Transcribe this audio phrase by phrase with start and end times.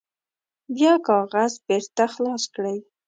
[0.75, 2.77] بیا کاغذ بیرته خلاص کړئ.